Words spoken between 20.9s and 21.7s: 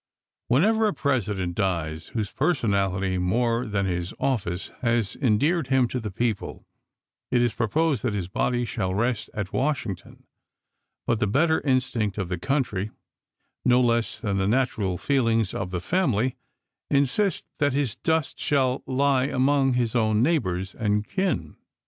kin.